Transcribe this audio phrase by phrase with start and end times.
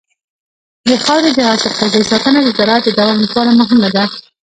[0.87, 4.03] د خاورې د حاصلخېزۍ ساتنه د زراعت د دوام لپاره مهمه ده.